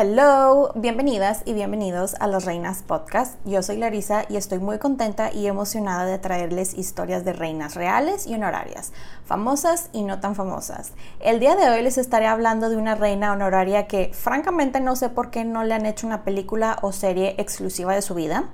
[0.00, 3.34] Hello, bienvenidas y bienvenidos a Las Reinas Podcast.
[3.44, 8.28] Yo soy Larisa y estoy muy contenta y emocionada de traerles historias de reinas reales
[8.28, 8.92] y honorarias,
[9.24, 10.92] famosas y no tan famosas.
[11.18, 15.08] El día de hoy les estaré hablando de una reina honoraria que francamente no sé
[15.08, 18.44] por qué no le han hecho una película o serie exclusiva de su vida.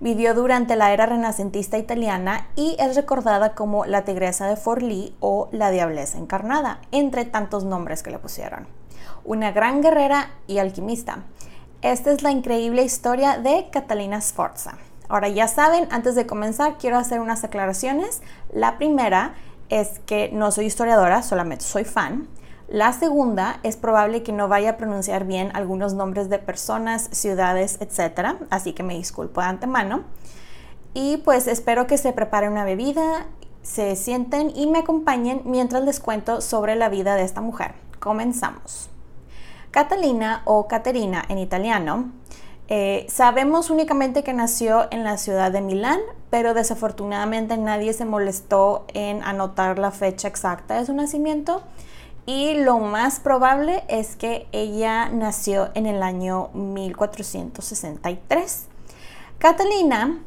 [0.00, 5.50] Vivió durante la era renacentista italiana y es recordada como la tigresa de Forlì o
[5.52, 8.77] la diableza encarnada, entre tantos nombres que le pusieron
[9.24, 11.24] una gran guerrera y alquimista.
[11.82, 14.78] Esta es la increíble historia de Catalina Sforza.
[15.08, 18.20] Ahora ya saben, antes de comenzar quiero hacer unas aclaraciones.
[18.52, 19.34] La primera
[19.68, 22.28] es que no soy historiadora, solamente soy fan.
[22.68, 27.78] La segunda es probable que no vaya a pronunciar bien algunos nombres de personas, ciudades,
[27.80, 28.36] etc.
[28.50, 30.02] Así que me disculpo de antemano.
[30.92, 33.26] Y pues espero que se prepare una bebida,
[33.62, 37.74] se sienten y me acompañen mientras les cuento sobre la vida de esta mujer.
[38.00, 38.90] Comenzamos.
[39.70, 42.12] Catalina o Caterina en italiano,
[42.68, 48.84] eh, sabemos únicamente que nació en la ciudad de Milán, pero desafortunadamente nadie se molestó
[48.92, 51.62] en anotar la fecha exacta de su nacimiento
[52.26, 58.66] y lo más probable es que ella nació en el año 1463.
[59.38, 60.18] Catalina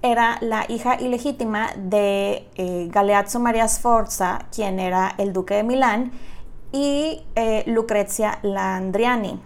[0.00, 6.12] era la hija ilegítima de eh, Galeazzo Maria Sforza, quien era el duque de Milán,
[6.72, 9.38] y eh, Lucrezia Landriani.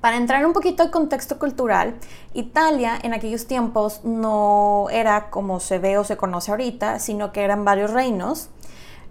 [0.00, 1.94] Para entrar un poquito al contexto cultural,
[2.34, 7.42] Italia en aquellos tiempos no era como se ve o se conoce ahorita, sino que
[7.42, 8.48] eran varios reinos.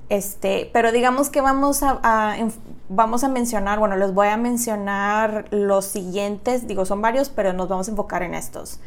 [0.09, 2.35] Este, pero digamos que vamos a,
[2.89, 7.69] vamos a mencionar, bueno, les voy a mencionar los siguientes, digo, son varios, pero nos
[7.69, 8.81] vamos a enfocar en estos.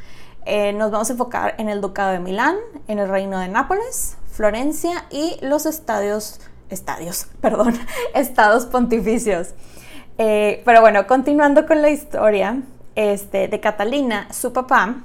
[0.44, 2.56] Eh, nos vamos a enfocar en el Ducado de Milán,
[2.86, 6.38] en el Reino de Nápoles, Florencia y los estadios
[6.70, 7.74] estadios, perdón,
[8.14, 9.54] estados pontificios.
[10.18, 12.62] Eh, pero bueno, continuando con la historia
[12.94, 14.96] este, de Catalina, su papá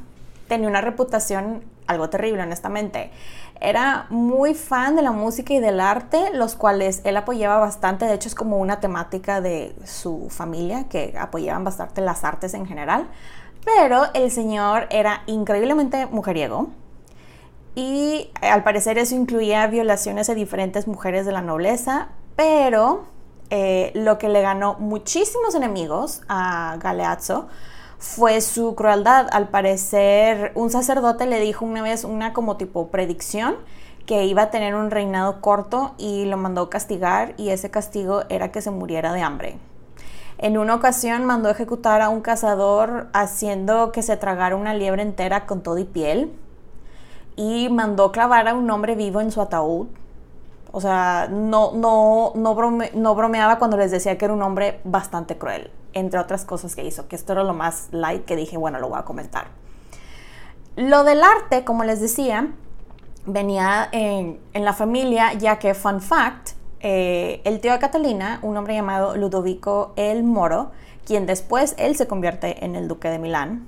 [0.47, 3.11] tenía una reputación algo terrible, honestamente.
[3.59, 8.05] Era muy fan de la música y del arte, los cuales él apoyaba bastante.
[8.05, 12.65] De hecho, es como una temática de su familia, que apoyaban bastante las artes en
[12.65, 13.07] general.
[13.65, 16.69] Pero el señor era increíblemente mujeriego
[17.75, 23.05] y al parecer eso incluía violaciones a diferentes mujeres de la nobleza, pero
[23.49, 27.47] eh, lo que le ganó muchísimos enemigos a Galeazzo
[27.97, 29.27] fue su crueldad.
[29.31, 33.55] Al parecer un sacerdote le dijo una vez una como tipo predicción
[34.05, 38.51] que iba a tener un reinado corto y lo mandó castigar y ese castigo era
[38.51, 39.57] que se muriera de hambre.
[40.39, 45.45] En una ocasión mandó ejecutar a un cazador haciendo que se tragara una liebre entera
[45.45, 46.31] con todo y piel
[47.39, 49.87] y mandó clavar a un hombre vivo en su ataúd.
[50.73, 55.71] O sea, no, no, no, bromeaba cuando les decía que era un hombre bastante cruel,
[55.93, 58.89] entre otras cosas que hizo, que esto era lo más light que dije, bueno, lo
[58.89, 59.47] voy a comentar.
[60.75, 62.49] Lo del arte, como les decía,
[63.25, 66.49] venía en, la familia, ya que, fun fact,
[66.81, 70.71] eh, el tío de Catalina, un hombre llamado Ludovico el Moro,
[71.05, 73.65] quien después él se convierte en el duque de Milán,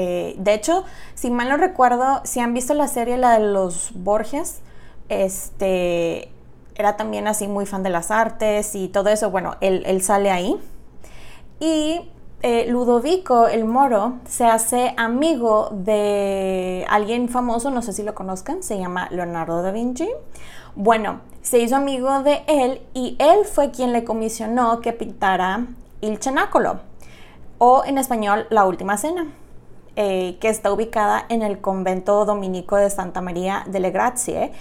[0.00, 0.84] eh, de hecho,
[1.16, 4.60] si mal no recuerdo, si han visto la serie, la de los Borgias,
[5.08, 6.30] este,
[6.76, 9.32] era también así muy fan de las artes y todo eso.
[9.32, 10.56] Bueno, él, sale ahí.
[11.58, 12.08] Y
[12.42, 18.62] eh, Ludovico el Moro se hace amigo de alguien famoso, no sé si lo conozcan,
[18.62, 20.08] se llama Leonardo da Vinci.
[20.76, 25.66] Bueno, se hizo amigo de él y él fue quien le comisionó que pintara
[26.00, 26.78] Il Cenáculo,
[27.58, 29.26] o en español La Última Cena,
[30.00, 34.52] eh, que está ubicada en el convento dominico de Santa María delle Grazie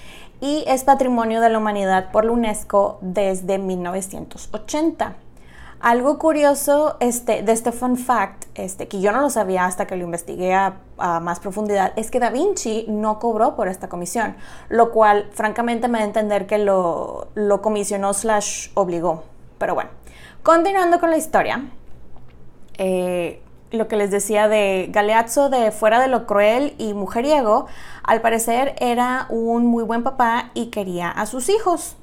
[0.41, 5.13] y es Patrimonio de la Humanidad por la UNESCO desde 1980.
[5.79, 9.95] Algo curioso este, de este fun fact, este, que yo no lo sabía hasta que
[9.95, 14.35] lo investigué a, más profundidad, es que Da Vinci no cobró por esta comisión,
[14.69, 19.23] lo cual francamente me da a entender que lo, lo comisionó slash obligó.
[19.59, 19.91] Pero bueno,
[20.41, 21.63] continuando con la historia,
[22.79, 27.67] eh, lo que les decía de Galeazzo de fuera de lo cruel y mujeriego,
[28.03, 31.95] al parecer era un muy buen papá y quería a sus hijos.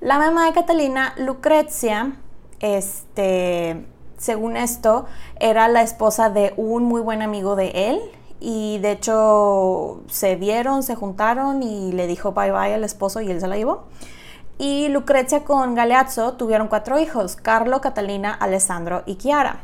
[0.00, 2.12] La mamá de Catalina, Lucrezia,
[2.60, 3.84] este,
[4.16, 5.06] según esto,
[5.40, 8.00] era la esposa de un muy buen amigo de él
[8.40, 13.30] y de hecho se vieron, se juntaron y le dijo bye bye al esposo y
[13.30, 13.84] él se la llevó.
[14.58, 19.60] Y Lucrecia con Galeazzo tuvieron cuatro hijos, Carlo, Catalina, Alessandro y Chiara.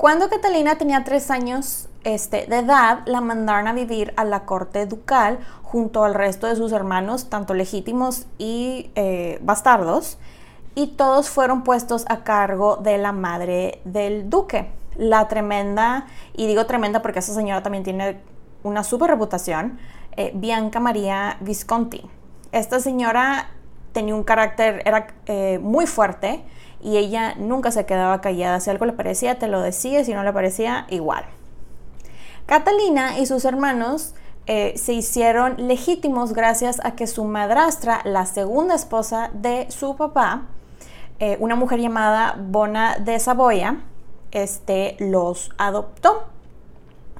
[0.00, 4.86] Cuando Catalina tenía tres años este, de edad, la mandaron a vivir a la corte
[4.86, 10.16] ducal junto al resto de sus hermanos, tanto legítimos y eh, bastardos
[10.74, 16.64] y todos fueron puestos a cargo de la madre del duque, la tremenda, y digo
[16.64, 18.22] tremenda porque esa señora también tiene
[18.62, 19.78] una super reputación,
[20.16, 22.08] eh, Bianca María Visconti.
[22.52, 23.50] Esta señora
[23.92, 26.42] tenía un carácter, era eh, muy fuerte
[26.82, 28.60] y ella nunca se quedaba callada.
[28.60, 31.24] Si algo le parecía, te lo decía, si no le parecía, igual.
[32.46, 34.14] Catalina y sus hermanos
[34.46, 40.46] eh, se hicieron legítimos gracias a que su madrastra, la segunda esposa de su papá,
[41.20, 43.76] eh, una mujer llamada Bona de Saboya
[44.32, 46.24] este, los adoptó.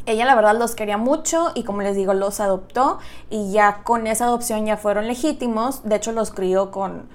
[0.06, 2.98] Ella la verdad los quería mucho y como les digo los adoptó
[3.28, 5.84] y ya con esa adopción ya fueron legítimos.
[5.84, 7.08] De hecho los crió con,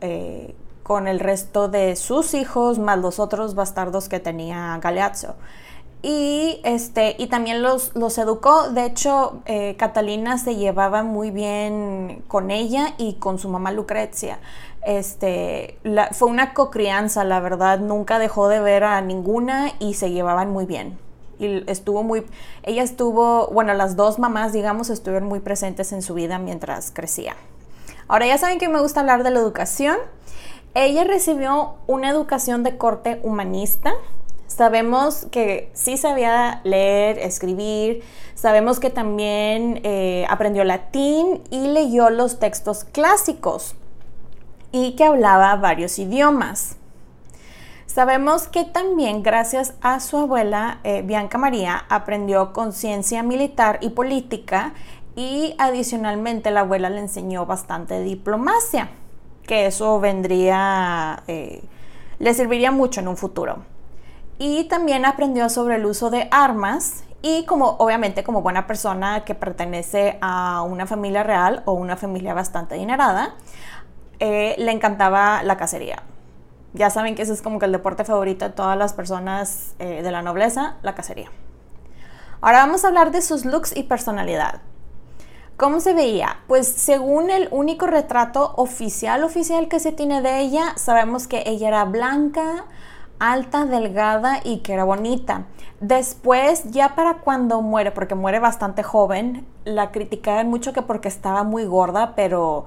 [0.00, 5.34] eh, con el resto de sus hijos más los otros bastardos que tenía Galeazzo.
[6.02, 8.70] Y, este, y también los, los educó.
[8.70, 14.40] De hecho, eh, Catalina se llevaba muy bien con ella y con su mamá Lucrecia.
[14.84, 15.78] Este,
[16.10, 20.66] fue una cocrianza, la verdad, nunca dejó de ver a ninguna y se llevaban muy
[20.66, 20.98] bien.
[21.38, 22.26] Y estuvo muy,
[22.64, 27.36] ella estuvo, bueno, las dos mamás, digamos, estuvieron muy presentes en su vida mientras crecía.
[28.08, 29.96] Ahora ya saben que me gusta hablar de la educación.
[30.74, 33.92] Ella recibió una educación de corte humanista.
[34.46, 38.02] Sabemos que sí sabía leer, escribir,
[38.34, 43.74] sabemos que también eh, aprendió latín y leyó los textos clásicos
[44.72, 46.76] y que hablaba varios idiomas.
[47.86, 54.72] Sabemos que también gracias a su abuela eh, Bianca María aprendió conciencia militar y política
[55.14, 58.88] y adicionalmente la abuela le enseñó bastante diplomacia,
[59.46, 61.62] que eso vendría, eh,
[62.18, 63.64] le serviría mucho en un futuro.
[64.38, 69.34] Y también aprendió sobre el uso de armas y como obviamente como buena persona que
[69.34, 73.36] pertenece a una familia real o una familia bastante adinerada,
[74.18, 76.02] eh, le encantaba la cacería.
[76.74, 80.10] Ya saben que ese es como el deporte favorito de todas las personas eh, de
[80.10, 81.30] la nobleza, la cacería.
[82.40, 84.62] Ahora vamos a hablar de sus looks y personalidad.
[85.56, 86.38] ¿Cómo se veía?
[86.48, 91.68] Pues según el único retrato oficial oficial que se tiene de ella, sabemos que ella
[91.68, 92.64] era blanca,
[93.18, 95.46] alta, delgada y que era bonita.
[95.80, 101.44] Después, ya para cuando muere, porque muere bastante joven, la criticaban mucho que porque estaba
[101.44, 102.64] muy gorda, pero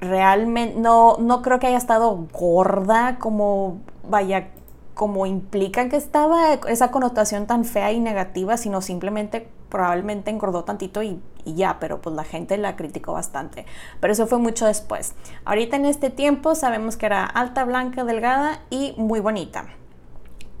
[0.00, 4.48] realmente no, no creo que haya estado gorda como vaya
[4.94, 11.02] como implica que estaba esa connotación tan fea y negativa, sino simplemente probablemente engordó tantito
[11.02, 13.64] y, y, ya, pero pues la gente la criticó bastante.
[14.00, 15.14] Pero eso fue mucho después.
[15.44, 19.66] Ahorita en este tiempo sabemos que era alta, blanca, delgada y muy bonita.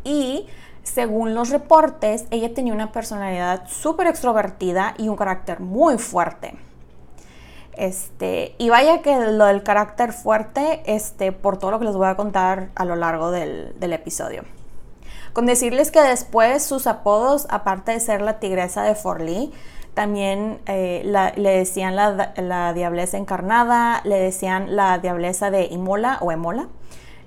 [0.04, 0.46] Y
[0.82, 6.54] según los reportes, ella tenía una personalidad súper extrovertida y un carácter muy fuerte.
[7.76, 12.06] Este, y vaya que lo del carácter fuerte, este, por todo lo que les voy
[12.06, 14.44] a contar a lo largo del, episodio.
[15.34, 19.52] Con decirles que después sus apodos, aparte de ser la tigresa de Forlí,
[19.96, 21.00] también eh,
[21.36, 26.68] le decían la, diableza encarnada, le decían la diableza de Imola o Emola,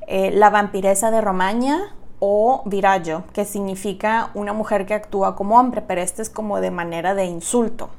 [0.06, 5.82] eh, la vampiresa de Romaña o Viraggio, que significa una mujer que actúa como hombre,
[5.82, 7.90] pero este es como de manera de insulto.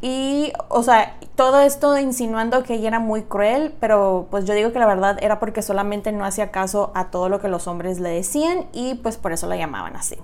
[0.00, 4.70] Y, o sea, todo esto insinuando que ella era muy cruel, pero pues yo digo
[4.72, 7.98] que la verdad era porque solamente no hacía caso a todo lo que los hombres
[7.98, 10.16] le decían y pues por eso la llamaban así.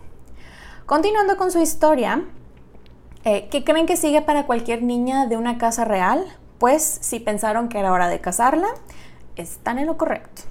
[0.86, 2.22] Continuando con su historia,
[3.24, 6.24] eh, ¿qué creen que sigue para cualquier niña de una casa real?
[6.58, 8.68] Pues si pensaron que era hora de casarla,
[9.36, 10.42] están en lo correcto.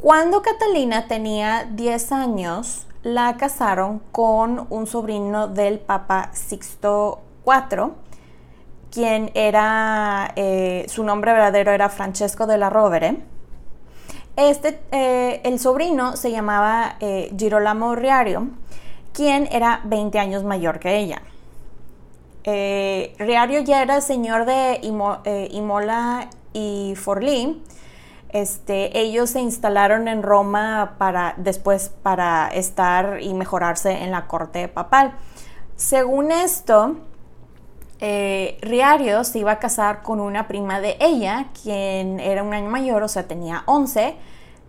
[0.00, 7.92] Cuando Catalina tenía 10 años, la casaron con un sobrino del Papa Sixto IV,
[8.90, 13.22] quien era, eh, su nombre verdadero era Francesco de la Rovere.
[14.36, 16.96] Este, eh, el sobrino se llamaba
[17.36, 18.48] Girolamo Riario,
[19.12, 21.22] quien era 20 años mayor que ella.
[23.18, 27.62] Riario ya era señor de Imola y Forlì,
[28.30, 34.68] este, ellos se instalaron en Roma para después para estar y mejorarse en la corte
[34.68, 35.14] papal.
[35.76, 36.96] Según esto,
[38.00, 42.68] eh, Riario se iba a casar con una prima de ella, quien era un año
[42.68, 44.16] mayor, o sea, tenía 11,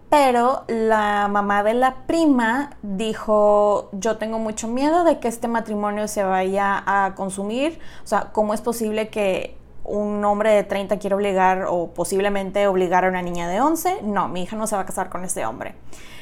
[0.09, 6.07] pero la mamá de la prima dijo, yo tengo mucho miedo de que este matrimonio
[6.07, 11.15] se vaya a consumir, o sea, ¿cómo es posible que un hombre de 30 quiere
[11.15, 14.83] obligar o posiblemente obligar a una niña de 11, no, mi hija no se va
[14.83, 15.75] a casar con ese hombre.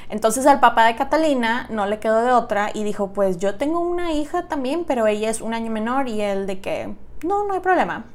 [0.09, 3.81] Entonces al papá de Catalina no le quedó de otra y dijo, pues yo tengo
[3.81, 7.53] una hija también, pero ella es un año menor y él de que, no, no
[7.53, 8.05] hay problema.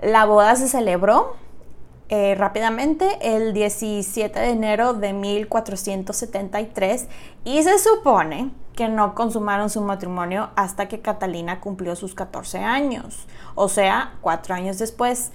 [0.00, 1.34] La boda se celebró
[2.10, 7.06] eh, rápidamente el 17 de enero de 1473
[7.44, 13.26] y se supone que no consumaron su matrimonio hasta que Catalina cumplió sus 14 años,
[13.54, 15.32] o sea, cuatro años después.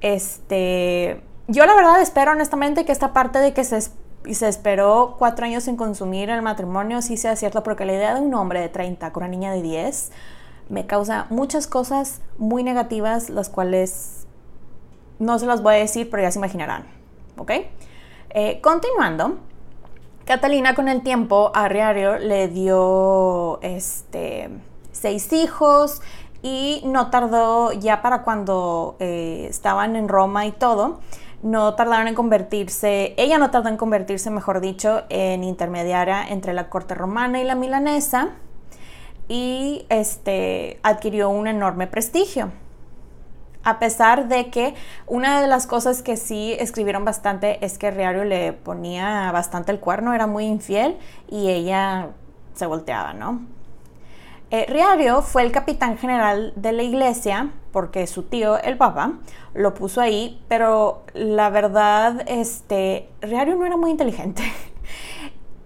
[0.00, 5.46] Este, yo la verdad espero honestamente que esta parte de que se, se esperó cuatro
[5.46, 8.68] años en consumir el matrimonio sí sea cierto, porque la idea de un hombre de
[8.68, 10.12] 30 con una niña de 10
[10.68, 14.21] me causa muchas cosas muy negativas, las cuales
[15.22, 16.84] no se las voy a decir, pero ya se imaginarán.
[17.36, 17.52] ¿Ok?
[18.30, 19.38] Eh, continuando,
[20.24, 24.50] Catalina con el tiempo a Riario le dio este,
[24.90, 26.02] seis hijos
[26.42, 31.00] y no tardó ya para cuando eh, estaban en Roma y todo,
[31.42, 36.68] no tardaron en convertirse, ella no tardó en convertirse, mejor dicho, en intermediaria entre la
[36.68, 38.30] corte romana y la milanesa
[39.28, 42.50] y este, adquirió un enorme prestigio
[43.64, 44.74] a pesar de que
[45.06, 49.80] una de las cosas que sí escribieron bastante es que Riario le ponía bastante el
[49.80, 52.10] cuerno, era muy infiel y ella
[52.54, 53.40] se volteaba, ¿no?
[54.50, 59.14] Eh, Riario fue el capitán general de la iglesia porque su tío, el papa,
[59.54, 64.42] lo puso ahí, pero la verdad, este, Riario no era muy inteligente.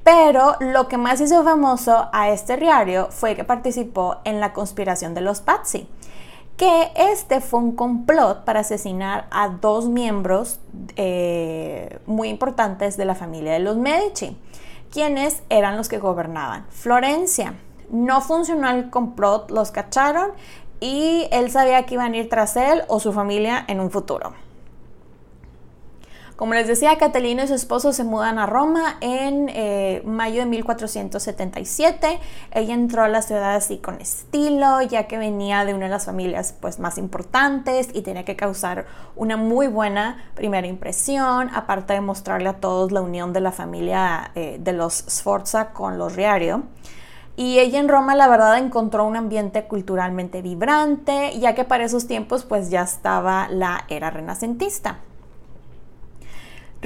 [0.05, 5.15] Pero lo que más hizo famoso a este Riario fue que participó en la conspiración
[5.15, 5.88] de los Pazzi
[6.57, 10.59] que este fue un complot para asesinar a dos miembros
[10.97, 14.37] eh, muy importantes de la familia de los Medici,
[14.91, 17.55] quienes eran los que gobernaban Florencia.
[17.91, 20.31] No funcionó el complot, los cacharon
[20.81, 24.46] y él sabía que iban a ir tras él o su familia en un futuro.
[26.37, 30.47] Como les decía, Catalina y su esposo se mudan a Roma en eh, mayo de
[30.47, 32.21] 1477.
[32.50, 36.05] Ella entró a la ciudad así con estilo, ya que venía de una de las
[36.05, 38.85] familias pues, más importantes y tenía que causar
[39.16, 44.31] una muy buena primera impresión, aparte de mostrarle a todos la unión de la familia
[44.35, 46.64] eh, de los Sforza con los Riario.
[47.37, 52.07] Y ella en Roma, la verdad, encontró un ambiente culturalmente vibrante, ya que para esos
[52.07, 54.99] tiempos pues ya estaba la era renacentista.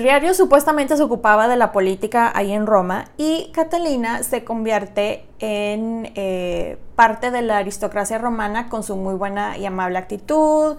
[0.00, 6.10] Riario supuestamente se ocupaba de la política ahí en Roma y Catalina se convierte en
[6.14, 10.78] eh, parte de la aristocracia romana con su muy buena y amable actitud.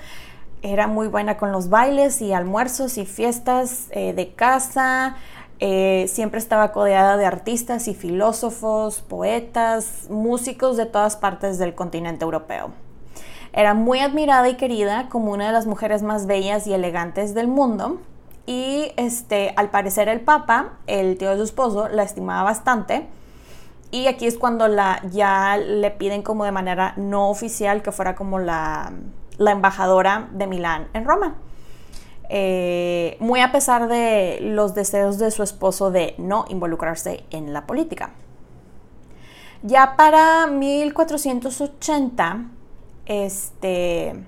[0.64, 5.18] Era muy buena con los bailes y almuerzos y fiestas eh, de casa.
[5.60, 12.26] Eh, siempre estaba codeada de artistas y filósofos, poetas, músicos de todas partes del continente
[12.26, 12.72] europeo.
[13.54, 17.48] Era muy admirada y querida como una de las mujeres más bellas y elegantes del
[17.48, 18.00] mundo
[18.46, 23.08] y este, al parecer el Papa, el tío de su esposo, la estimaba bastante.
[23.92, 28.16] Y aquí es cuando la, ya le piden como de manera no oficial que fuera
[28.16, 28.94] como la,
[29.38, 31.36] embajadora de Milán en Roma.
[32.30, 37.68] Eh, muy a pesar de los deseos de su esposo de no involucrarse en la
[37.68, 38.12] política.
[39.64, 42.46] Ya para 1480,
[43.06, 44.24] este,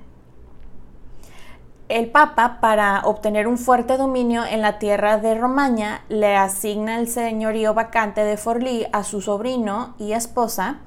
[1.90, 7.08] el Papa, para obtener un fuerte dominio en la tierra de Romaña, le asigna el
[7.08, 10.80] señorío vacante de Forlì a su sobrino y esposa,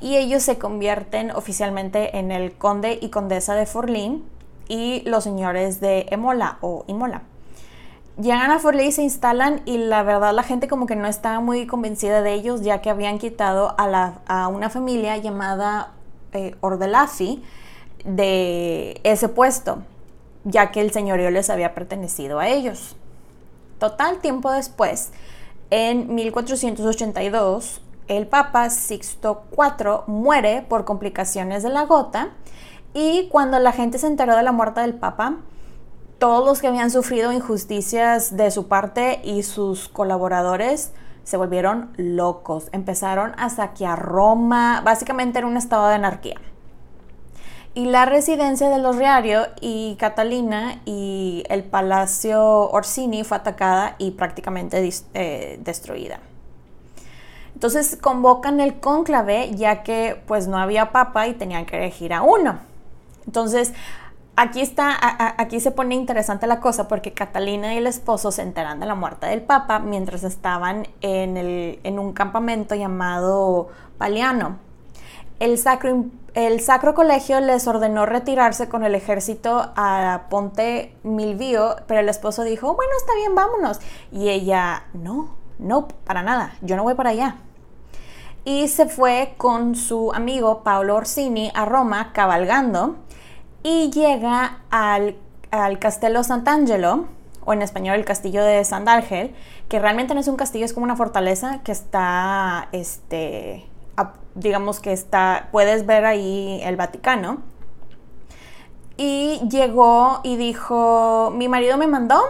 [0.00, 4.24] y ellos se convierten oficialmente en el conde y condesa de Forlín
[4.68, 7.22] y los señores de Emola o Imola.
[8.20, 11.40] Llegan a Forlí y se instalan y la verdad la gente como que no estaba
[11.40, 15.92] muy convencida de ellos ya que habían quitado a, una familia llamada
[16.32, 17.42] eh, Ordelafi
[18.04, 19.82] de ese puesto,
[20.46, 22.96] ya que el señorío les había pertenecido a ellos.
[23.78, 25.10] Total tiempo después,
[25.70, 32.30] en 1482, el Papa Sixto IV muere por complicaciones de la gota
[32.94, 35.38] y cuando la gente se enteró de la muerte del Papa,
[36.18, 40.92] todos los que habían sufrido injusticias de su parte y sus colaboradores
[41.24, 46.36] se volvieron locos, empezaron a saquear Roma, básicamente era un estado de anarquía.
[47.76, 54.12] Y la residencia de los Riario y Catalina y el Palacio Orsini fue atacada y
[54.12, 56.20] prácticamente eh, destruida.
[57.52, 62.22] Entonces convocan el cónclave ya que pues no había papa y tenían que elegir a
[62.22, 62.60] uno.
[63.26, 63.74] Entonces
[64.36, 64.96] aquí está,
[65.38, 68.94] aquí se pone interesante la cosa porque Catalina y el esposo se enteran de la
[68.94, 73.68] muerte del papa mientras estaban en, en un campamento llamado
[73.98, 74.64] Paliano.
[75.38, 82.00] El sacro el Sacro Colegio les ordenó retirarse con el ejército a Ponte Milvio, pero
[82.00, 83.80] el esposo dijo, bueno, está bien, vámonos.
[84.12, 87.36] Y ella, no, no, para nada, yo no voy para allá.
[88.44, 92.96] Y se fue con su amigo Paolo Orsini a Roma cabalgando
[93.62, 95.16] y llega al,
[95.50, 97.06] al Castello Sant'Angelo,
[97.46, 99.34] o en español el Castillo de Sant'Ángel,
[99.70, 103.64] que realmente no es un castillo, es como una fortaleza que está, este,
[104.36, 107.38] digamos que está, puedes ver ahí el Vaticano.
[108.96, 112.22] Y llegó y dijo, mi marido me mandó,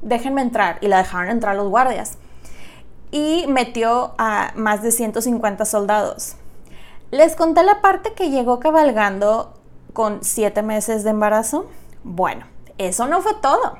[0.00, 0.78] déjenme entrar.
[0.80, 2.16] Y la dejaron entrar los guardias.
[3.10, 6.36] Y metió a más de 150 soldados.
[7.10, 9.54] Les conté la parte que llegó cabalgando
[9.92, 11.66] con siete meses de embarazo.
[12.04, 12.46] Bueno,
[12.78, 13.78] eso no fue todo.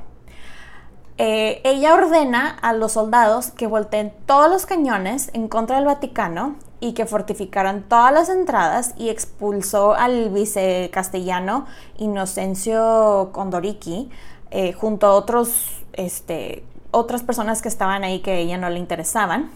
[1.19, 6.57] Eh, ella ordena a los soldados que volteen todos los cañones en contra del Vaticano
[6.81, 14.11] y que fortificaran todas las entradas y expulsó al vicecastellano Inocencio Condoricchi
[14.51, 18.79] eh, junto a otros, este, otras personas que estaban ahí que a ella no le
[18.79, 19.51] interesaban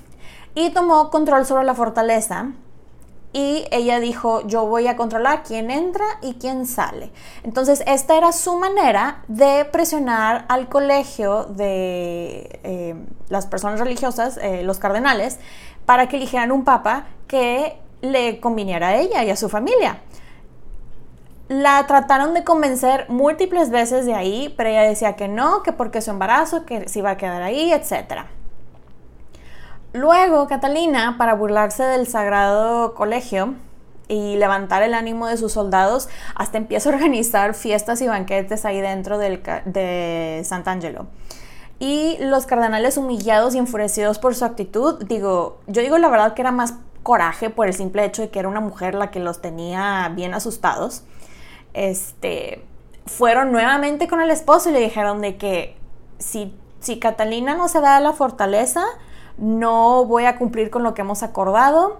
[0.54, 2.52] y tomó control sobre la fortaleza
[3.32, 7.10] y ella dijo, yo voy a controlar quién entra y quién sale.
[7.44, 12.94] Entonces, esta era su manera de presionar al colegio de eh,
[13.30, 15.38] las personas religiosas, eh, los cardenales,
[15.86, 19.98] para que eligieran un papa que le conviniera a ella y a su familia.
[21.48, 26.00] La trataron de convencer múltiples veces de ahí, pero ella decía que no, que porque
[26.00, 28.22] su embarazo, que se iba a quedar ahí, etc.
[29.92, 33.54] Luego, Catalina, para burlarse del sagrado colegio
[34.08, 38.80] y levantar el ánimo de sus soldados, hasta empieza a organizar fiestas y banquetes ahí
[38.80, 41.06] dentro del, de Sant'Angelo.
[41.82, 46.42] Y los cardenales humillados y enfurecidos por su actitud, digo, yo digo la verdad que
[46.42, 49.40] era más coraje por el simple hecho de que era una mujer la que los
[49.40, 51.02] tenía bien asustados.
[51.74, 52.64] Este,
[53.06, 55.76] fueron nuevamente con el esposo y le dijeron de que
[56.20, 58.84] si, si Catalina no se da a la fortaleza,
[59.36, 61.98] no voy a cumplir con lo que hemos acordado.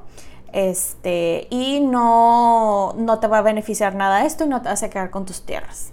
[0.53, 4.91] Este, y no, no te va a beneficiar nada esto y no te vas a
[4.91, 5.93] quedar con tus tierras.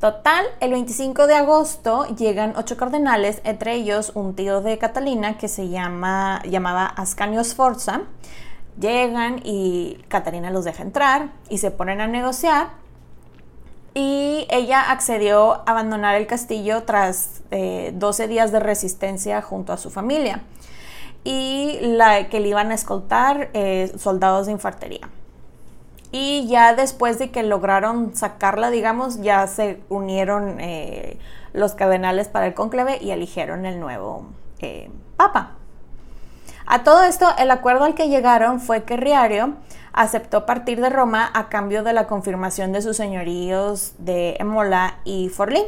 [0.00, 5.46] Total, el 25 de agosto llegan ocho cardenales, entre ellos un tío de Catalina que
[5.46, 8.04] se llama, llamaba Ascanio Sforza.
[8.80, 12.68] Llegan y Catalina los deja entrar y se ponen a negociar.
[13.92, 19.76] Y ella accedió a abandonar el castillo tras 12 eh, días de resistencia junto a
[19.76, 20.44] su familia
[21.24, 25.10] y la que le iban a escoltar eh, soldados de infantería.
[26.12, 31.18] Y ya después de que lograron sacarla, digamos, ya se unieron eh,
[31.52, 34.26] los cardenales para el conclave y eligieron el nuevo
[34.58, 35.52] eh, papa.
[36.66, 39.54] A todo esto, el acuerdo al que llegaron fue que Riario
[39.92, 45.28] aceptó partir de Roma a cambio de la confirmación de sus señoríos de Emola y
[45.28, 45.64] Forlín,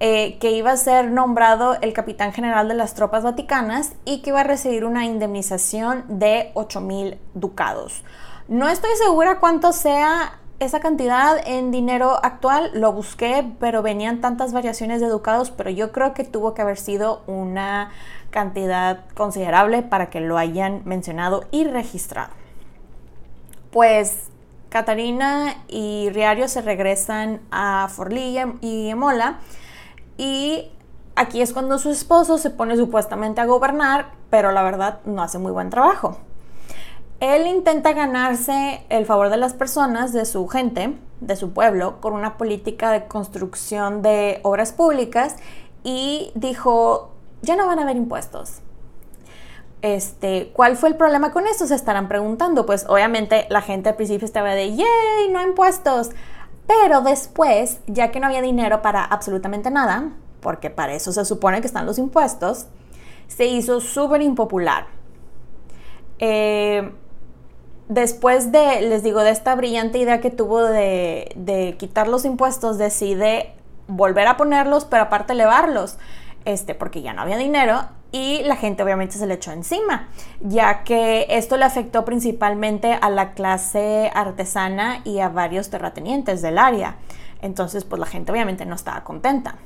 [0.00, 4.30] eh, que iba a ser nombrado el capitán general de las tropas vaticanas y que
[4.30, 8.02] iba a recibir una indemnización de 8 mil ducados
[8.48, 14.52] no estoy segura cuánto sea esa cantidad en dinero actual, lo busqué, pero venían tantas
[14.52, 17.90] variaciones de ducados, pero yo creo que tuvo que haber sido una
[18.30, 22.30] cantidad considerable para que lo hayan mencionado y registrado.
[23.70, 24.28] Pues
[24.68, 29.38] Catarina y Riario se regresan a Forlilla y Emola
[30.16, 30.70] y
[31.16, 35.38] aquí es cuando su esposo se pone supuestamente a gobernar, pero la verdad no hace
[35.38, 36.18] muy buen trabajo.
[37.22, 42.14] Él intenta ganarse el favor de las personas, de su gente, de su pueblo, con
[42.14, 45.36] una política de construcción de obras públicas
[45.84, 48.54] y dijo, ya no van a haber impuestos.
[49.82, 51.64] Este, ¿Cuál fue el problema con esto?
[51.64, 52.66] Se estarán preguntando.
[52.66, 55.28] Pues obviamente la gente al principio estaba de, ¡yay!
[55.30, 56.10] No impuestos.
[56.66, 61.60] Pero después, ya que no había dinero para absolutamente nada, porque para eso se supone
[61.60, 62.66] que están los impuestos,
[63.28, 64.86] se hizo súper impopular.
[66.18, 66.92] Eh,
[67.88, 73.52] después de, les digo, de esta brillante idea que tuvo de, quitar los impuestos, decide
[73.88, 75.98] volver a ponerlos, pero aparte elevarlos,
[76.44, 80.08] este, porque ya no había dinero y la gente obviamente se le echó encima,
[80.40, 86.58] ya que esto le afectó principalmente a la clase artesana y a varios terratenientes del
[86.58, 86.96] área.
[87.40, 89.56] Entonces, pues la gente obviamente no estaba contenta.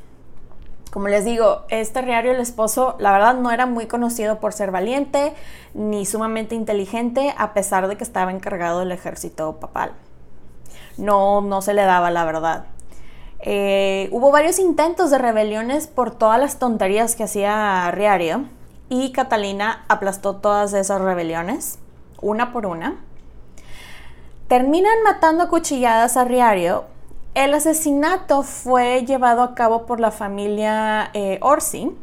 [0.96, 4.70] Como les digo, este Riario el esposo, la verdad, no era muy conocido por ser
[4.70, 5.35] valiente
[5.74, 9.92] ni sumamente inteligente, a pesar de que estaba encargado del ejército papal.
[10.96, 12.64] No, no se le daba la verdad.
[13.40, 18.46] Eh, hubo varios intentos de rebeliones por todas las tonterías que hacía Riario
[18.88, 21.78] y Catalina aplastó todas esas rebeliones,
[22.22, 23.04] una por una.
[24.48, 26.87] Terminan matando a cuchilladas a Riario
[27.37, 31.94] el asesinato fue llevado a cabo por la familia eh, Orsi,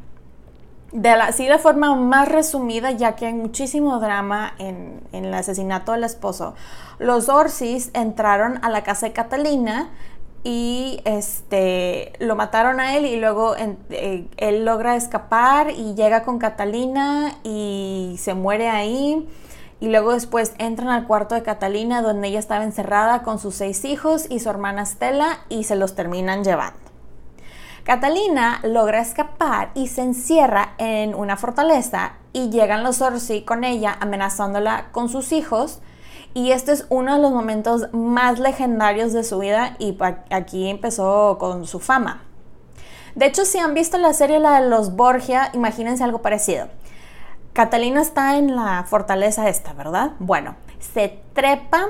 [0.92, 6.54] de la, forma más resumida, ya que hay muchísimo drama en, el asesinato del esposo.
[7.00, 9.90] Los Orsis entraron a la casa de Catalina
[10.44, 16.38] y este, lo mataron a él y luego eh, él logra escapar y llega con
[16.38, 19.28] Catalina y se muere ahí
[19.84, 23.84] y luego después entran al cuarto de Catalina donde ella estaba encerrada con sus seis
[23.84, 26.80] hijos y su hermana Stella y se los terminan llevando.
[27.84, 33.98] Catalina logra escapar y se encierra en una fortaleza y llegan los Orsi con ella
[34.00, 35.82] amenazándola con sus hijos
[36.34, 39.98] y este es uno de los momentos más legendarios de su vida y
[40.30, 42.24] aquí empezó con su fama.
[43.16, 46.70] De hecho, si han visto la serie la de los Borgia, imagínense algo parecido.
[47.54, 50.14] Catalina está en la fortaleza esta, ¿verdad?
[50.18, 51.90] Bueno, se trepa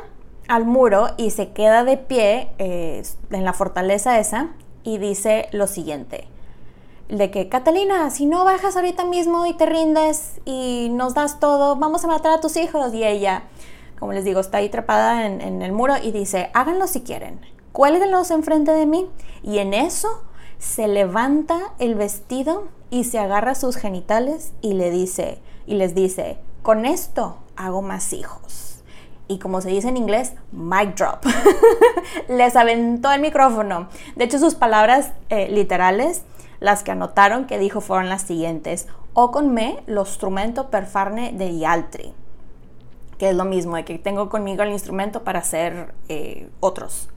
[0.49, 4.49] al muro y se queda de pie eh, en la fortaleza esa
[4.84, 6.28] y dice lo siguiente,
[7.08, 11.78] de que Catalina, si no bajas ahorita mismo y te rindes y nos das todo,
[11.78, 12.93] vamos a matar a tus hijos.
[12.93, 13.43] Y ella,
[13.97, 17.39] como les digo, está ahí trepada en, el muro y dice, háganlo si quieren,
[17.71, 19.08] cuélguenlos enfrente de mí.
[19.43, 20.23] Y en eso
[20.58, 26.38] se levanta el vestido y se agarra sus genitales y le dice, y les dice,
[26.62, 28.84] con esto hago más hijos.
[29.28, 31.26] Y como se dice en inglés, mic drop.
[32.28, 33.88] les aventó el micrófono.
[34.15, 36.23] De hecho, sus palabras eh, literales,
[36.60, 38.88] las que anotaron que dijo fueron las siguientes.
[39.13, 42.13] O con me lo instrumento per farne de altri.
[43.17, 47.10] Que es lo mismo, de que tengo conmigo el instrumento para hacer eh, otros.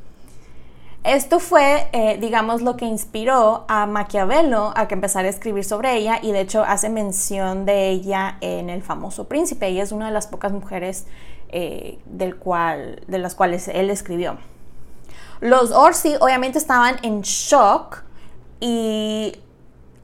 [1.07, 5.95] Esto fue, eh, digamos, lo que inspiró a Maquiavelo a que empezara a escribir sobre
[5.95, 9.69] ella y de hecho hace mención de ella en El famoso príncipe.
[9.69, 11.07] Ella es una de las pocas mujeres
[11.51, 14.37] eh, del cual, de las cuales él escribió.
[15.39, 18.03] Los Orsi obviamente estaban en shock
[18.59, 19.37] y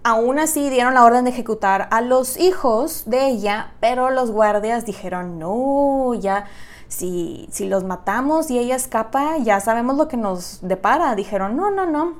[0.05, 4.87] aún así dieron la orden de ejecutar a los hijos de ella, pero los guardias
[4.87, 6.45] dijeron, no, ya
[6.93, 11.15] si, los matamos y ella escapa, ya sabemos lo que nos depara.
[11.15, 12.15] Dijeron, no, no, no.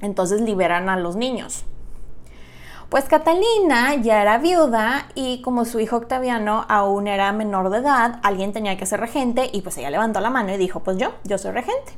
[0.00, 1.64] Entonces liberan a los niños.
[2.88, 8.18] Pues Catalina ya era viuda y como su hijo Octaviano aún era menor de edad,
[8.24, 11.12] alguien tenía que ser regente y pues ella levantó la mano y dijo, pues yo,
[11.22, 11.92] yo soy regente.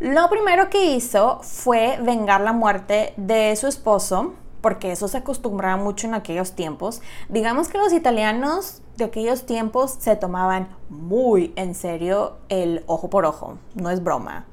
[0.00, 4.34] Lo primero que hizo fue vengar la muerte de su esposo,
[4.66, 7.00] porque eso se acostumbraba mucho en aquellos tiempos.
[7.28, 13.26] Digamos que los italianos de aquellos tiempos se tomaban muy en serio el ojo por
[13.26, 14.44] ojo, no es broma.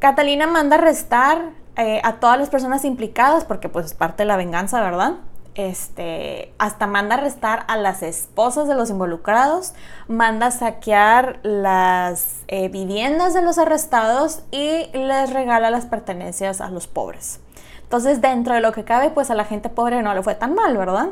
[0.00, 4.36] Catalina manda arrestar eh, a todas las personas implicadas, porque pues es parte de la
[4.36, 5.14] venganza, ¿verdad?
[5.54, 9.72] Este, hasta manda arrestar a las esposas de los involucrados,
[10.08, 16.86] manda saquear las eh, viviendas de los arrestados y les regala las pertenencias a los
[16.86, 17.40] pobres.
[17.84, 20.54] Entonces, dentro de lo que cabe, pues a la gente pobre no le fue tan
[20.54, 21.10] mal, ¿verdad?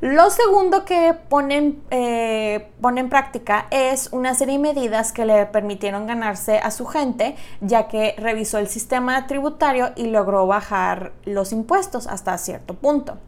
[0.00, 6.06] Lo segundo que pone, eh, en práctica es una serie de medidas que le permitieron
[6.06, 12.06] ganarse a su gente, ya que revisó el sistema tributario y logró bajar los impuestos
[12.06, 13.18] hasta cierto punto.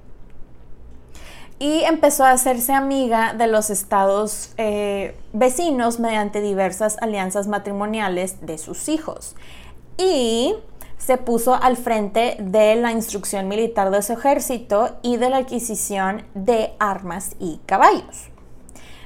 [1.58, 8.58] Y empezó a hacerse amiga de los estados eh, vecinos mediante diversas alianzas matrimoniales de
[8.58, 9.34] sus hijos.
[9.98, 10.54] Y
[11.00, 16.24] se puso al frente de la instrucción militar de su ejército y de la adquisición
[16.34, 18.28] de armas y caballos.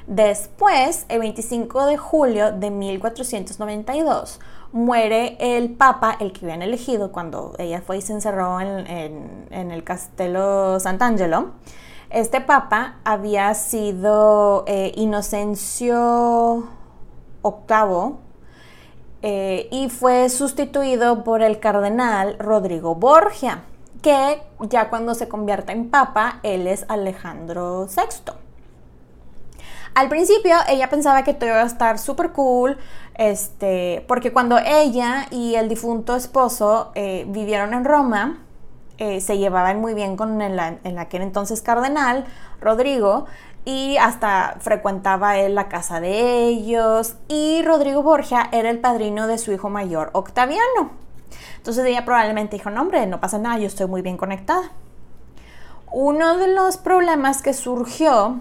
[0.09, 4.41] Después, el 25 de julio de 1492,
[4.73, 9.85] muere el papa, el que habían elegido cuando ella fue y se encerró en, el
[9.85, 11.53] Castello Sant'Angelo.
[12.11, 16.69] Este papa había sido eh, Inocencio
[17.43, 18.25] VIII
[19.27, 23.63] y fue sustituido por el cardenal Rodrigo Borgia,
[24.03, 28.35] que ya cuando se convierte en papa, él es Alejandro VI.
[29.95, 32.77] Al principio ella pensaba que todo iba a estar súper cool,
[33.15, 38.39] este, porque cuando ella y el difunto esposo eh, vivieron en Roma,
[38.99, 42.25] eh, se llevaban muy bien con el, en aquel entonces cardenal,
[42.61, 43.27] Rodrigo,
[43.65, 49.39] y hasta frecuentaba él la casa de ellos, y Rodrigo Borgia era el padrino de
[49.39, 50.91] su hijo mayor, Octaviano.
[51.57, 54.71] Entonces ella probablemente dijo, no hombre, no pasa nada, yo estoy muy bien conectada.
[55.91, 58.41] Uno de los problemas que surgió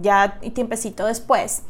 [0.00, 1.62] ya tiempecito después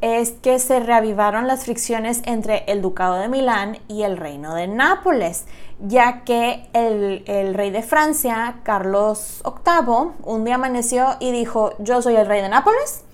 [0.00, 4.68] es que se reavivaron las fricciones entre el Ducado de Milán y el Reino de
[4.68, 5.46] Nápoles,
[5.86, 12.16] ya que el, rey de Francia, Carlos VIII, un día amaneció y dijo, yo soy
[12.16, 13.04] el rey de Nápoles,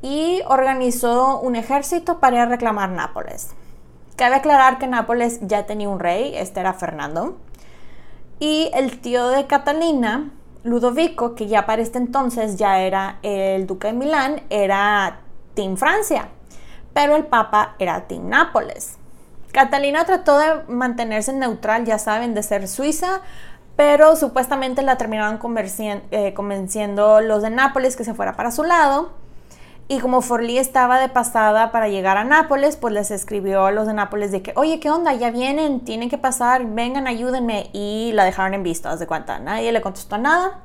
[0.00, 3.50] y organizó un ejército para ir a reclamar Nápoles.
[4.16, 7.36] Cabe aclarar que Nápoles ya tenía un rey, este era Fernando,
[8.40, 10.30] y el tío de Catalina
[10.62, 15.20] Ludovico, que ya para este entonces ya era el duque de Milán, era
[15.54, 16.28] Team Francia,
[16.94, 18.98] pero el Papa era Team Nápoles.
[19.52, 23.22] Catalina trató de mantenerse neutral, ya saben, de ser suiza,
[23.76, 25.38] pero supuestamente la terminaron
[26.10, 29.12] eh, convenciendo los de Nápoles que se fuera para su lado.
[29.90, 33.86] Y como Forlí estaba de pasada para llegar a Nápoles, pues les escribió a los
[33.86, 35.14] de Nápoles de que, oye, ¿qué onda?
[35.14, 37.70] Ya vienen, tienen que pasar, vengan, ayúdenme.
[37.72, 39.38] Y la dejaron en visto, haz de cuenta.
[39.38, 40.60] Nadie le contestó nada.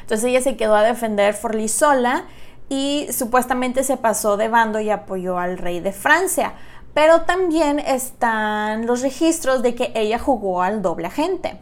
[0.00, 2.24] Entonces ella se quedó a defender Forlí sola
[2.70, 6.54] y supuestamente se pasó de bando y apoyó al rey de Francia.
[6.94, 11.60] Pero también están los registros de que ella jugó al doble agente.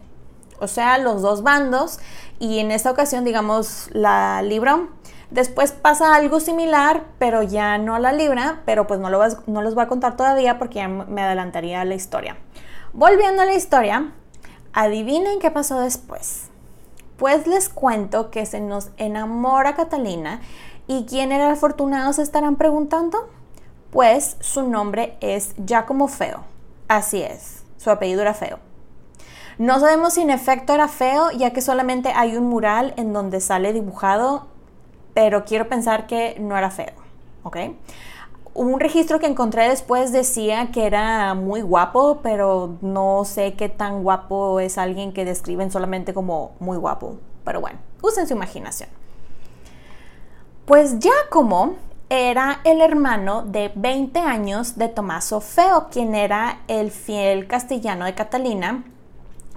[0.60, 1.98] O sea, los dos bandos.
[2.38, 4.88] Y en esta ocasión, digamos, la libró
[5.32, 9.74] Después pasa algo similar, pero ya no la libra, pero pues no, lo no los
[9.74, 12.36] voy a contar todavía porque ya me adelantaría la historia.
[12.92, 14.12] Volviendo a la historia,
[14.74, 16.50] adivinen qué pasó después.
[17.16, 20.42] Pues les cuento que se nos enamora Catalina
[20.86, 23.30] y quién era afortunado se estarán preguntando.
[23.92, 26.40] Pues su nombre es Giacomo Feo.
[26.88, 28.58] Así es, su apellido era Feo.
[29.58, 33.38] No sabemos si en efecto era feo, ya que solamente hay un mural en donde
[33.40, 34.48] sale dibujado
[35.14, 36.92] pero quiero pensar que no era feo,
[37.42, 37.56] ¿ok?
[38.54, 44.02] Un registro que encontré después decía que era muy guapo, pero no sé qué tan
[44.02, 47.16] guapo es alguien que describen solamente como muy guapo.
[47.44, 48.90] Pero bueno, usen su imaginación.
[50.66, 51.76] Pues Giacomo
[52.12, 58.14] era el hermano de 20 años de Tommaso Feo, quien era el fiel castellano de
[58.14, 58.84] Catalina,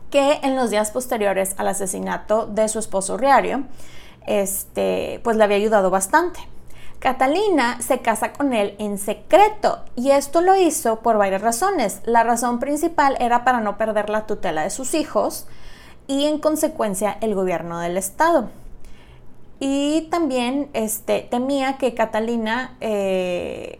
[0.09, 3.63] que en los días posteriores al asesinato de su esposo Riario,
[4.25, 6.39] este, pues le había ayudado bastante.
[6.99, 11.99] Catalina se casa con él en secreto y esto lo hizo por varias razones.
[12.05, 15.45] La razón principal era para no perder la tutela de sus hijos
[16.07, 18.49] y en consecuencia el gobierno del estado.
[19.59, 23.79] Y también este, temía que Catalina eh,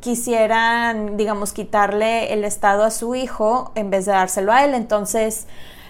[0.00, 4.74] quisieran, digamos, quitarle el estado a su hijo en vez de dárselo a él.
[4.74, 5.46] Entonces,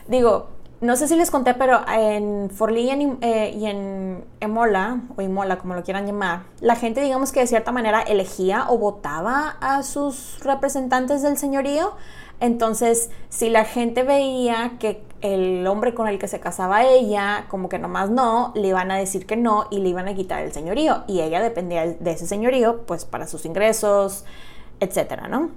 [0.08, 0.48] digo,
[0.80, 2.88] no sé si les conté, pero en Forlí
[3.20, 7.46] eh, y en, Emola, o Imola, como lo quieran llamar, la gente, digamos que de
[7.46, 11.92] cierta manera elegía o votaba a sus representantes del señorío.
[12.40, 17.68] Entonces, si la gente veía que el hombre con el que se casaba ella, como
[17.68, 20.52] que nomás no, le iban a decir que no y le iban a quitar el
[20.52, 21.04] señorío.
[21.06, 24.24] Y ella dependía de ese señorío, pues para sus ingresos,
[24.80, 25.50] etcétera, ¿no?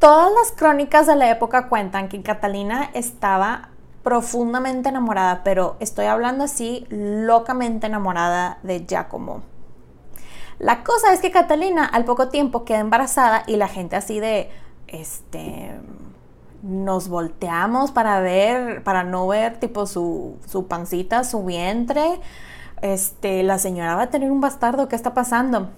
[0.00, 3.70] Todas las crónicas de la época cuentan que Catalina estaba
[4.02, 9.42] profundamente enamorada, pero estoy hablando así, locamente enamorada de Giacomo.
[10.58, 14.50] La cosa es que Catalina al poco tiempo queda embarazada y la gente así de,
[14.88, 15.78] este,
[16.62, 22.20] nos volteamos para ver, para no ver tipo su, su pancita, su vientre.
[22.82, 25.70] Este, la señora va a tener un bastardo, ¿qué está pasando?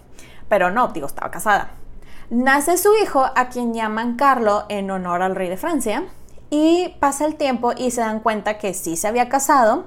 [0.49, 1.71] Pero no, digo, estaba casada.
[2.31, 6.05] Nace su hijo, a quien llaman Carlo en honor al rey de Francia,
[6.51, 9.85] y pasa el tiempo y se dan cuenta que sí se había casado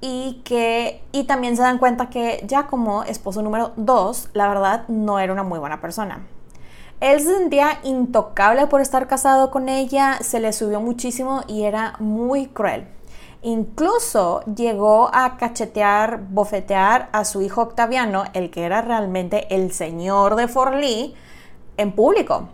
[0.00, 4.84] y que y también se dan cuenta que ya como esposo número 2, la verdad
[4.88, 6.26] no era una muy buena persona.
[7.02, 11.96] Él se sentía intocable por estar casado con ella, se le subió muchísimo y era
[11.98, 12.86] muy cruel.
[13.42, 20.36] Incluso llegó a cachetear, bofetear a su hijo Octaviano, el que era realmente el señor
[20.36, 21.16] de Forlí,
[21.76, 22.50] en público.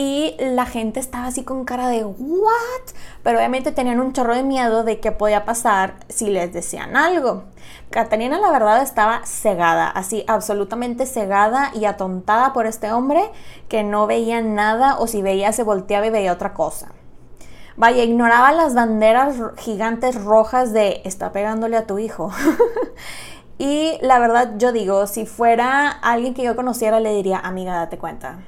[0.00, 2.94] Y la gente estaba así con cara de ¿what?
[3.24, 7.42] Pero obviamente tenían un chorro de miedo de qué podía pasar si les decían algo.
[7.90, 13.28] Catalina la verdad estaba cegada, así absolutamente cegada y atontada por este hombre
[13.66, 16.92] que no veía nada o si veía se volteaba y veía otra cosa.
[17.76, 22.30] Vaya, ignoraba las banderas gigantes rojas de está pegándole a tu hijo.
[23.58, 27.98] y la verdad yo digo, si fuera alguien que yo conociera le diría, amiga, date
[27.98, 28.38] cuenta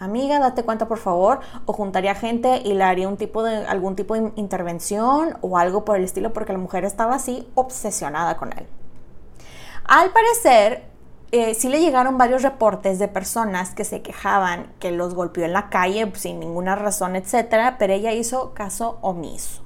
[0.00, 3.96] amiga, date cuenta por favor, o juntaría gente y le haría un tipo de, algún
[3.96, 8.52] tipo de intervención o algo por el estilo, porque la mujer estaba así obsesionada con
[8.52, 8.66] él.
[9.84, 10.84] Al parecer,
[11.30, 15.52] eh, sí le llegaron varios reportes de personas que se quejaban que los golpeó en
[15.52, 19.62] la calle sin ninguna razón, etcétera, pero ella hizo caso omiso.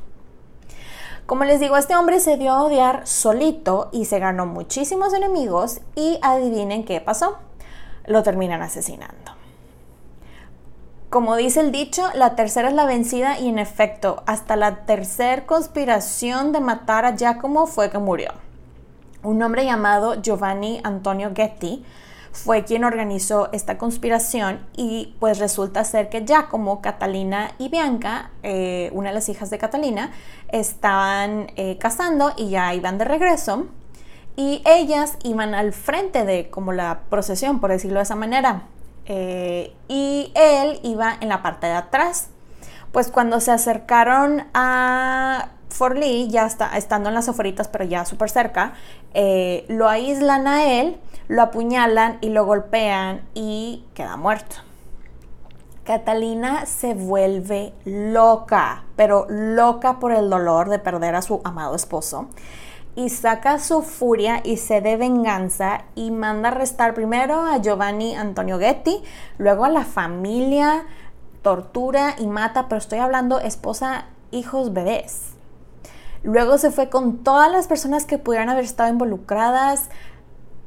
[1.27, 5.81] Como les digo, este hombre se dio a odiar solito y se ganó muchísimos enemigos
[5.95, 7.39] y adivinen qué pasó.
[8.07, 9.42] Lo terminan asesinando.
[11.13, 15.45] Como dice el dicho, la tercera es la vencida y en efecto, hasta la tercera
[15.45, 18.31] conspiración de matar a Giacomo fue que murió.
[19.23, 21.85] Un hombre llamado Giovanni Antonio Getty
[22.33, 28.89] fue quien organizó esta conspiración y pues resulta ser que Giacomo, Catalina y Bianca, eh,
[28.95, 30.13] una de las hijas de Catalina,
[30.49, 33.67] estaban eh, casando y ya iban de regreso
[34.35, 38.63] y ellas iban al frente de como la procesión, por decirlo de esa manera.
[39.07, 42.29] Eh, y él iba en la parte de atrás.
[42.93, 48.29] Pues cuando se acercaron a Forlí, ya está, estando en las afueritas, pero ya súper
[48.29, 48.75] cerca,
[49.15, 54.57] eh, lo aíslan a él, lo apuñalan y lo golpean y queda muerto.
[55.85, 62.29] Catalina se vuelve loca, pero loca por el dolor de perder a su amado esposo
[62.95, 68.59] y saca su furia y se de venganza y manda arrestar primero a Giovanni Antonio
[68.59, 69.03] Getty,
[69.39, 70.85] luego a la familia,
[71.43, 75.31] tortura y mata, pero estoy hablando esposa, hijos, bebés.
[76.23, 79.89] Luego se fue con todas las personas que pudieran haber estado involucradas,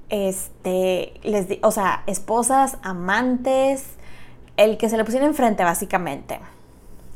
[0.09, 3.85] este, les, o sea, esposas, amantes,
[4.57, 6.39] el que se le pusiera enfrente básicamente.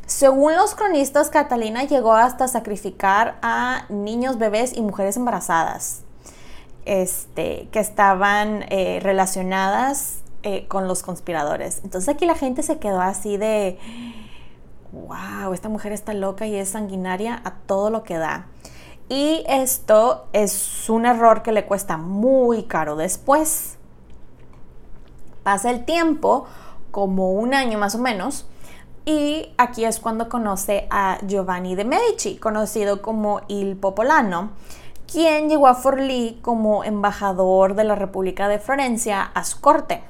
[0.10, 6.02] Según los cronistas, Catalina llegó hasta sacrificar a niños, bebés y mujeres embarazadas
[6.86, 11.82] este, que estaban eh, relacionadas eh, con los conspiradores.
[11.84, 13.78] Entonces aquí la gente se quedó así de,
[14.94, 18.48] wow, esta mujer está loca y es sanguinaria a todo lo que da.
[19.10, 23.78] Y esto es un error que le cuesta muy caro después.
[25.44, 26.48] Pasa el tiempo,
[26.90, 28.49] como un año más o menos,
[29.10, 34.52] y aquí es cuando conoce a Giovanni de Medici, conocido como Il Popolano,
[35.12, 40.04] quien llegó a Forlì como embajador de la República de Florencia a su corte.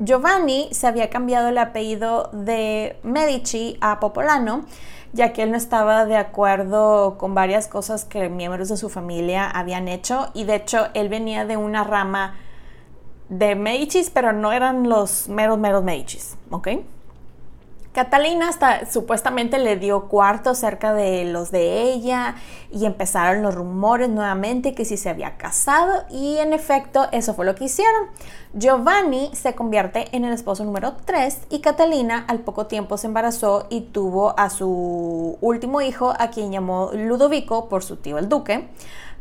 [0.00, 4.64] Giovanni se había cambiado el apellido de Medici a Popolano,
[5.12, 9.48] ya que él no estaba de acuerdo con varias cosas que miembros de su familia
[9.48, 12.34] habían hecho y de hecho él venía de una rama
[13.28, 16.68] de Medicis, pero no eran los meros meros Medicis, ¿ok?
[17.92, 22.36] Catalina hasta supuestamente le dio cuarto cerca de los de ella
[22.70, 27.44] y empezaron los rumores nuevamente que si se había casado y en efecto eso fue
[27.44, 28.06] lo que hicieron.
[28.52, 33.66] Giovanni se convierte en el esposo número 3 y Catalina al poco tiempo se embarazó
[33.70, 38.68] y tuvo a su último hijo a quien llamó Ludovico por su tío el duque.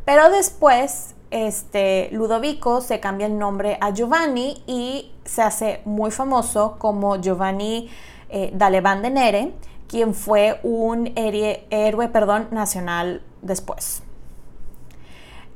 [0.06, 6.76] Pero después este, Ludovico se cambia el nombre a Giovanni y se hace muy famoso
[6.80, 7.90] como Giovanni
[8.30, 9.54] eh, de Nere,
[9.88, 14.04] quien fue un héroe, perdón, nacional después.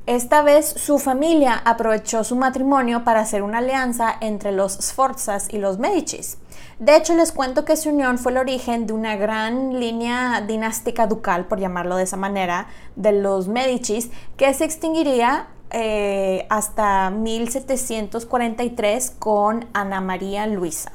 [0.06, 5.56] Esta vez su familia aprovechó su matrimonio para hacer una alianza entre los Sforzas y
[5.56, 6.36] los Medicis.
[6.78, 11.06] De hecho, les cuento que su unión fue el origen de una gran línea dinástica
[11.06, 19.10] ducal, por llamarlo de esa manera, de los Medicis, que se extinguiría eh, hasta 1743
[19.18, 20.92] con Ana María Luisa.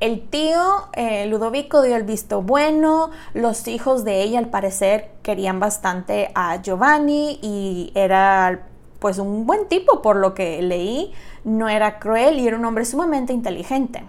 [0.00, 5.58] El tío eh, Ludovico dio el visto bueno, los hijos de ella al parecer querían
[5.58, 8.62] bastante a Giovanni y era
[9.00, 12.84] pues un buen tipo por lo que leí, no era cruel y era un hombre
[12.84, 14.04] sumamente inteligente.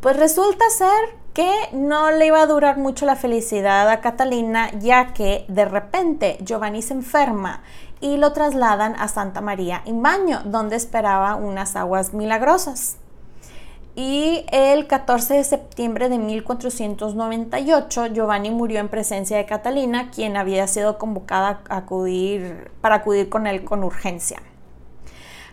[0.00, 5.12] Pues resulta ser que no le iba a durar mucho la felicidad a Catalina ya
[5.12, 7.62] que de repente Giovanni se enferma
[8.00, 12.96] y lo trasladan a Santa María en Baño, donde esperaba unas aguas milagrosas.
[13.94, 20.66] Y el 14 de septiembre de 1498, Giovanni murió en presencia de Catalina, quien había
[20.66, 24.42] sido convocada a acudir, para acudir con él con urgencia.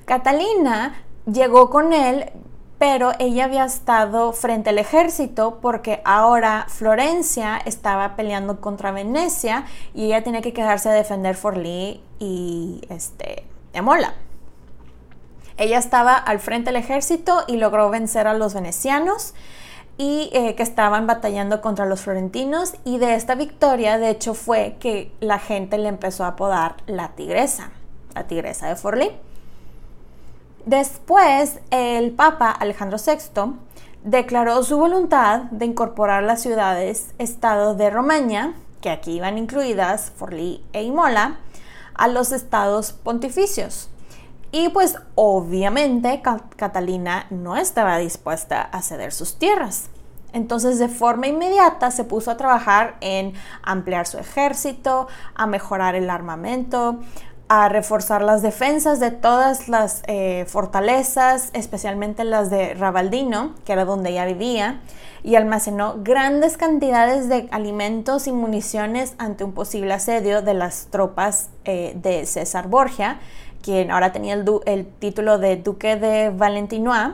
[0.06, 2.32] Catalina llegó con él,
[2.78, 10.06] pero ella había estado frente al ejército porque ahora Florencia estaba peleando contra Venecia y
[10.06, 14.14] ella tenía que quedarse a defender Forlì y este, Emola.
[15.60, 19.34] Ella estaba al frente del ejército y logró vencer a los venecianos
[19.98, 24.78] y eh, que estaban batallando contra los florentinos y de esta victoria de hecho fue
[24.80, 27.72] que la gente le empezó a apodar la tigresa,
[28.16, 29.12] la tigresa de Forlì.
[30.66, 33.56] Después el Papa Alejandro VI
[34.06, 40.64] declaró su voluntad de incorporar las ciudades estado de Romaña, que aquí iban incluidas Forlì
[40.72, 41.40] e Imola,
[41.96, 43.90] a los estados pontificios.
[44.52, 46.22] Y pues obviamente
[46.56, 49.90] Catalina no estaba dispuesta a ceder sus tierras.
[50.34, 53.34] Entonces de forma inmediata se puso a trabajar en
[53.64, 57.00] ampliar su ejército, a mejorar el armamento,
[57.48, 63.86] a reforzar las defensas de todas las eh, fortalezas, especialmente las de Rabaldino, que era
[63.86, 64.82] donde ella vivía,
[65.24, 71.50] y almacenó grandes cantidades de alimentos y municiones ante un posible asedio de las tropas
[71.66, 73.20] eh, de César Borgia,
[73.62, 77.14] quien ahora tenía el, título de Duque de Valentinois,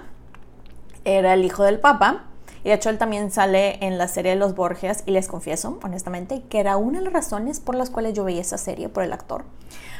[1.03, 2.25] era el hijo del Papa.
[2.63, 5.77] Y de hecho él también sale en la serie de los Borgias y les confieso,
[5.83, 9.03] honestamente, que era una de las razones por las cuales yo veía esa serie por
[9.03, 9.45] el actor.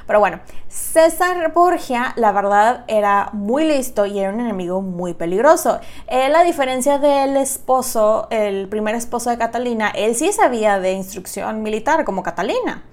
[0.07, 5.79] Pero bueno, César Borgia, la verdad, era muy listo y era un enemigo muy peligroso.
[6.07, 11.63] Él, a diferencia del esposo, el primer esposo de Catalina, él sí sabía de instrucción
[11.63, 12.83] militar como Catalina.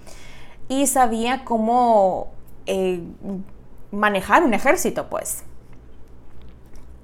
[0.68, 2.30] Y sabía cómo
[2.66, 3.02] eh,
[3.90, 5.44] manejar un ejército, pues.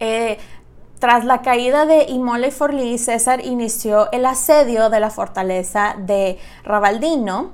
[0.00, 0.38] Eh,
[0.98, 6.38] tras la caída de Imola y Forlì, César inició el asedio de la fortaleza de
[6.64, 7.52] Rabaldino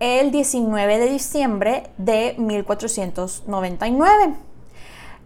[0.00, 4.34] el 19 de diciembre de 1499.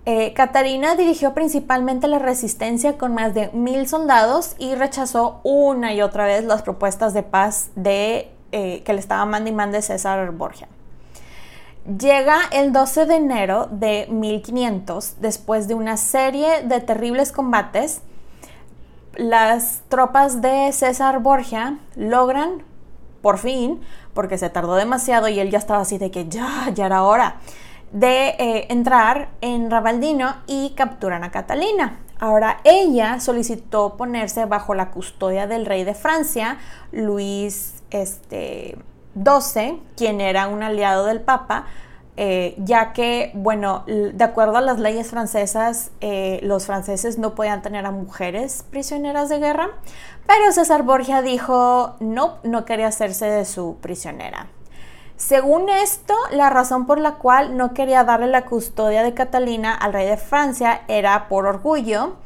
[0.06, 6.02] Eh, Catarina dirigió principalmente la resistencia con más de mil soldados y rechazó una y
[6.02, 10.68] otra vez las propuestas de paz de, que le estaba mandando y César Borgia.
[11.86, 18.02] Llega el 12 de enero de 1500, después de una serie de terribles combates,
[19.16, 22.62] las tropas de César Borgia logran,
[23.22, 23.80] por fin,
[24.14, 27.40] porque se tardó demasiado y él ya estaba así de que ya, ya era hora,
[27.92, 32.00] de eh, entrar en Rabaldino y capturan a Catalina.
[32.18, 36.58] Ahora ella solicitó ponerse bajo la custodia del rey de Francia,
[36.92, 38.76] Luis este,
[39.14, 41.66] 12, quien era un aliado del Papa,
[42.16, 47.62] eh, ya que, bueno, de acuerdo a las leyes francesas, eh, los franceses no podían
[47.62, 49.70] tener a mujeres prisioneras de guerra,
[50.26, 54.48] pero César Borgia dijo no, no quería hacerse de su prisionera.
[55.16, 59.92] Según esto, la razón por la cual no quería darle la custodia de Catalina al
[59.92, 62.16] rey de Francia era por orgullo,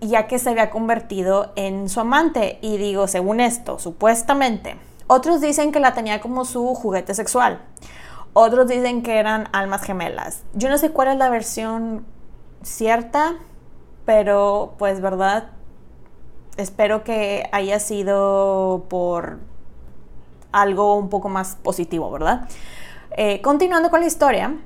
[0.00, 2.58] ya que se había convertido en su amante.
[2.60, 4.76] Y digo, según esto, supuestamente.
[5.14, 7.60] Otros dicen que la tenía como su juguete sexual.
[8.32, 10.42] Otros dicen que eran almas gemelas.
[10.54, 12.04] Yo no sé cuál es la versión
[12.62, 13.36] cierta,
[14.06, 15.52] pero pues verdad,
[16.56, 19.38] espero que haya sido por
[20.50, 22.48] algo un poco más positivo, ¿verdad?
[23.16, 24.56] Eh, continuando con la historia,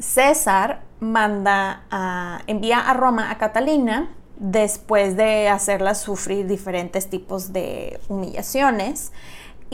[0.00, 8.00] César manda a, envía a Roma a Catalina después de hacerla sufrir diferentes tipos de
[8.08, 9.12] humillaciones.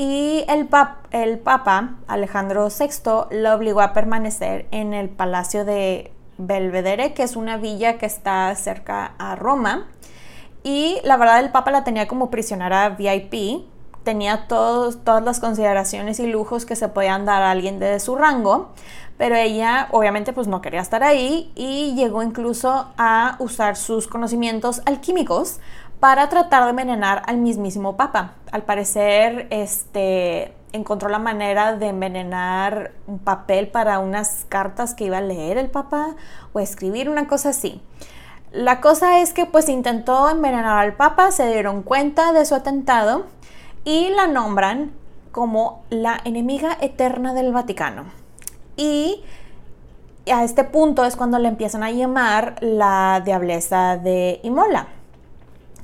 [0.02, 0.66] Y el,
[1.10, 7.36] el Papa Alejandro VI lo obligó a permanecer en el Palacio de Belvedere, que es
[7.36, 9.88] una villa que está cerca a Roma.
[10.62, 13.66] Y la verdad el Papa la tenía como prisionera VIP,
[14.02, 18.16] tenía todos, todas las consideraciones y lujos que se podían dar a alguien de su
[18.16, 18.70] rango,
[19.18, 24.80] pero ella obviamente pues no quería estar ahí y llegó incluso a usar sus conocimientos
[24.86, 25.60] alquímicos
[26.00, 28.32] para tratar de envenenar al mismísimo Papa.
[28.50, 35.18] Al parecer, este encontró la manera de envenenar un papel para unas cartas que iba
[35.18, 36.14] a leer el Papa
[36.52, 37.82] o escribir una cosa así.
[38.52, 43.26] La cosa es que pues intentó envenenar al Papa, se dieron cuenta de su atentado
[43.84, 44.92] y la nombran
[45.32, 48.04] como la enemiga eterna del Vaticano.
[48.76, 49.22] Y
[50.32, 54.88] a este punto es cuando le empiezan a llamar la diableza de Imola.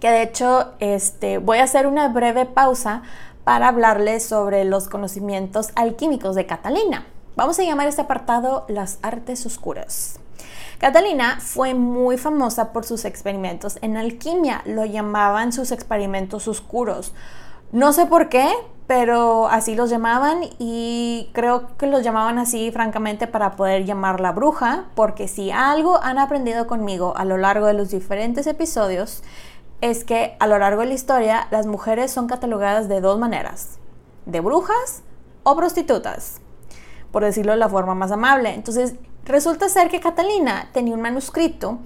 [0.01, 3.03] Que de hecho este, voy a hacer una breve pausa
[3.45, 7.07] para hablarles sobre los conocimientos alquímicos de Catalina.
[7.37, 10.19] Vamos a llamar este apartado las artes oscuras.
[10.79, 17.15] Catalina fue muy famosa por sus experimentos en alquimia, lo llamaban sus experimentos oscuros.
[17.73, 18.49] No sé por qué,
[18.87, 24.85] pero así los llamaban y creo que los llamaban así francamente para poder llamarla bruja,
[24.95, 29.23] porque si algo han aprendido conmigo a lo largo de los diferentes episodios,
[29.81, 33.79] es que a lo largo de la historia las mujeres son catalogadas de dos maneras,
[34.25, 35.03] de brujas
[35.43, 36.41] o prostitutas,
[37.13, 38.55] por decirlo de la forma más amable.
[38.55, 41.79] Entonces, resulta ser que Catalina tenía un manuscrito,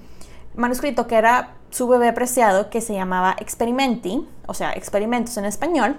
[0.54, 5.96] manuscrito que era su bebé preciado, que se llamaba Experimenti, o sea, experimentos en español,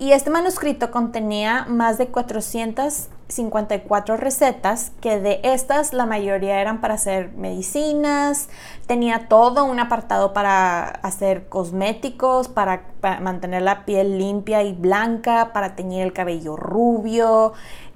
[0.00, 6.94] y este manuscrito contenía más de 454 recetas, que de estas la mayoría eran para
[6.94, 8.48] hacer medicinas,
[8.86, 12.84] tenía todo un apartado para hacer cosméticos, para,
[13.20, 17.54] mantener la piel limpia y blanca, para teñir el cabello rubio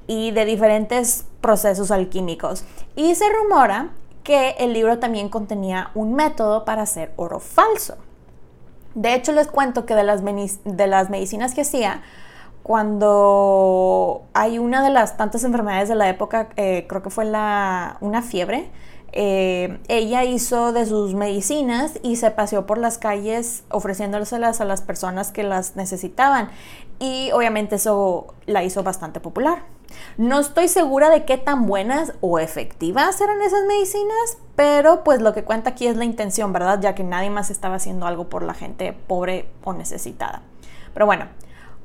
[0.09, 2.65] y de diferentes procesos alquímicos.
[2.97, 3.91] Y se rumora
[4.25, 7.97] que el libro también contenía un método para hacer oro falso.
[8.95, 12.03] De hecho, les cuento que de las, de las medicinas que hacía,
[12.63, 17.97] cuando hay una de las tantas enfermedades de la época, eh, creo que fue la,
[18.01, 18.71] una fiebre,
[19.15, 24.81] eh, ella hizo de sus medicinas y se paseó por las calles ofreciéndoselas a las
[24.81, 26.49] personas que las necesitaban.
[27.03, 29.65] Y obviamente eso la hizo bastante popular.
[30.19, 35.35] No estoy segura de qué tan buenas o efectivas eran esas medicinas, pero pues lo
[35.35, 36.79] que cuenta aquí es la intención, ¿verdad?
[36.81, 40.43] Ya que nadie más estaba haciendo algo por la gente pobre o necesitada.
[40.95, 41.27] Pero bueno,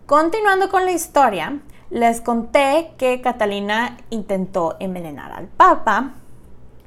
[0.06, 6.12] continuando con la historia, les conté que Catalina intentó envenenar al Papa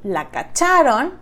[0.04, 1.14] la cacharon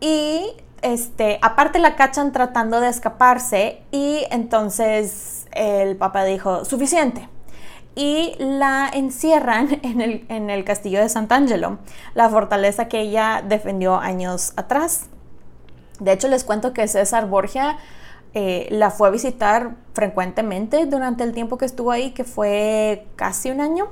[0.00, 0.46] y
[0.80, 7.28] este, aparte la cachan tratando de escaparse y entonces el papá dijo, suficiente.
[7.94, 11.78] Y la encierran en el, en el castillo de Sant'Angelo,
[12.14, 15.06] la fortaleza que ella defendió años atrás.
[16.00, 17.78] De hecho, les cuento que César Borgia
[18.34, 23.50] eh, la fue a visitar frecuentemente durante el tiempo que estuvo ahí, que fue casi
[23.50, 23.88] un año.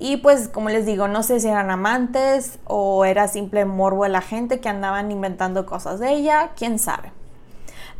[0.00, 4.08] Y pues como les digo, no sé si eran amantes o era simple morbo de
[4.08, 7.12] la gente que andaban inventando cosas de ella, quién sabe.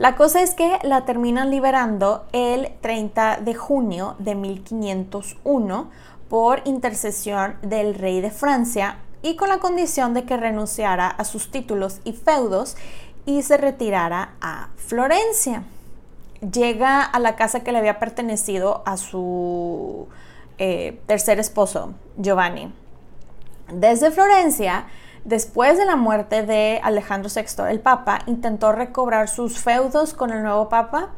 [0.01, 5.91] La cosa es que la terminan liberando el 30 de junio de 1501
[6.31, 11.51] por intercesión del rey de Francia y con la condición de que renunciara a sus
[11.51, 12.79] títulos y feudos
[13.27, 15.65] y se retirara a Florencia.
[16.51, 20.09] Llega a la casa que le había pertenecido a su
[20.57, 22.73] eh, tercer esposo, Giovanni.
[23.71, 24.87] Desde Florencia,
[25.25, 30.43] después de la muerte de Alejandro VI, el Papa intentó recobrar sus feudos con el
[30.43, 31.11] nuevo Papa,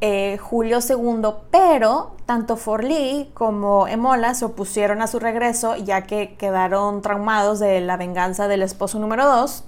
[0.00, 6.34] eh, Julio II, pero tanto Forlì como Emola se opusieron a su regreso ya que
[6.34, 9.64] quedaron traumados de la venganza del esposo número 2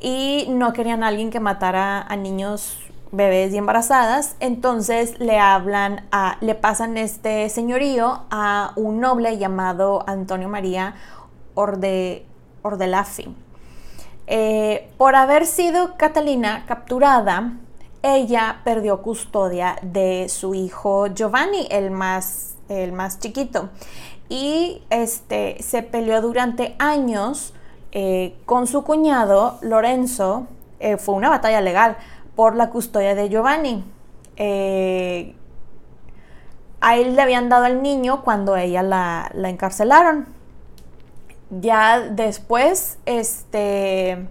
[0.00, 2.78] y no querían alguien que matara a niños
[3.12, 10.04] bebés y embarazadas, entonces le hablan a, le pasan este señorío a un noble llamado
[10.06, 10.94] Antonio María
[11.54, 12.26] Orde,
[12.66, 13.34] Ordelafi.
[14.26, 17.52] Eh, por haber sido Catalina capturada,
[18.02, 23.70] ella perdió custodia de su hijo Giovanni, el más, el más chiquito,
[24.28, 27.54] y este, se peleó durante años
[27.92, 30.46] eh, con su cuñado Lorenzo.
[30.80, 31.96] Eh, fue una batalla legal
[32.34, 33.84] por la custodia de Giovanni.
[34.36, 35.34] Eh,
[36.80, 40.26] a él le habían dado al niño cuando ella la, encarcelaron.
[41.50, 44.26] Ya después, este,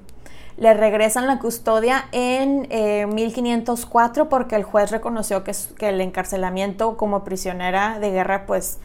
[0.57, 2.67] le regresan la custodia en
[3.13, 8.79] 1504 eh, porque el juez reconoció que, el encarcelamiento como prisionera de guerra pues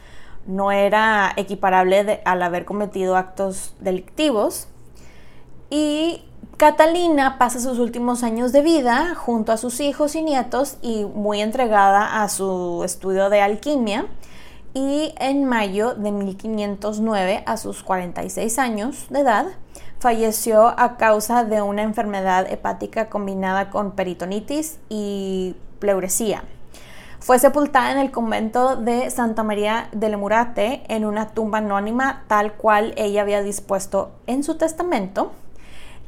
[0.45, 4.67] no era equiparable al haber cometido actos delictivos.
[5.69, 6.25] Y
[6.57, 11.41] Catalina pasa sus últimos años de vida junto a sus hijos y nietos y muy
[11.41, 14.07] entregada a su estudio de alquimia.
[14.73, 19.45] Y en mayo de 1509, a sus 46 años de edad,
[19.99, 26.43] falleció a causa de una enfermedad hepática combinada con peritonitis y pleuresía.
[27.19, 32.53] Fue sepultada en el convento de Santa María del Murate en una tumba anónima tal
[32.53, 35.31] cual ella había dispuesto en su testamento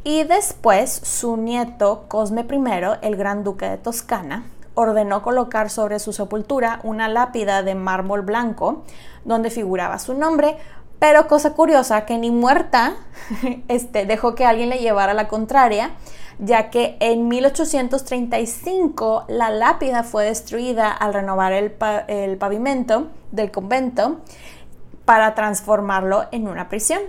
[0.03, 4.43] y después su nieto Cosme I, el gran duque de Toscana,
[4.75, 8.83] ordenó colocar sobre su sepultura una lápida de mármol blanco
[9.25, 10.57] donde figuraba su nombre,
[10.99, 12.95] pero cosa curiosa que ni muerta
[13.67, 15.91] este, dejó que alguien le llevara la contraria,
[16.39, 21.75] ya que en 1835 la lápida fue destruida al renovar el,
[22.07, 24.21] el pavimento del convento
[25.05, 27.01] para transformarlo en una prisión.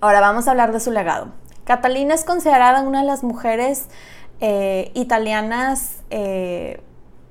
[0.00, 1.28] Ahora vamos a hablar de su legado.
[1.64, 3.86] Catalina es considerada una de las mujeres
[4.44, 6.80] eh, italianas eh,